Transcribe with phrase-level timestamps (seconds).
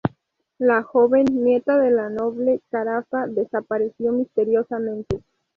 [0.57, 5.21] La joven, nieta de la noble Carafa, desapareció misteriosamente.